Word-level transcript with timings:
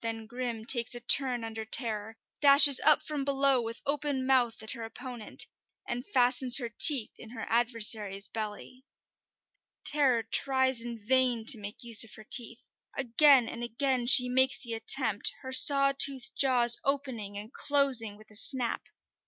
Then 0.00 0.26
Grim 0.26 0.64
takes 0.64 0.96
a 0.96 1.00
turn 1.00 1.44
under 1.44 1.64
Terror, 1.64 2.16
dashes 2.40 2.80
up 2.82 3.04
from 3.04 3.24
below 3.24 3.62
with 3.62 3.82
open 3.86 4.26
mouth 4.26 4.60
at 4.64 4.72
her 4.72 4.82
opponent, 4.84 5.46
and 5.86 6.04
fastens 6.04 6.56
her 6.58 6.70
teeth 6.70 7.12
in 7.20 7.30
her 7.30 7.46
adversary's 7.48 8.26
belly. 8.26 8.82
Terror 9.84 10.24
tries 10.24 10.80
in 10.82 10.98
vain 10.98 11.44
to 11.44 11.56
make 11.56 11.84
use 11.84 12.02
of 12.02 12.14
her 12.16 12.26
teeth. 12.28 12.68
Again 12.98 13.48
and 13.48 13.62
again 13.62 14.06
she 14.06 14.28
makes 14.28 14.60
the 14.60 14.74
attempt, 14.74 15.32
her 15.42 15.52
saw 15.52 15.92
toothed 15.96 16.34
jaws 16.36 16.76
opening 16.82 17.38
and 17.38 17.52
closing 17.52 18.16
with 18.16 18.28
a 18.32 18.36
snap. 18.36 18.88